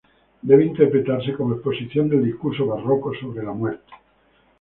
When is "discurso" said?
2.25-2.65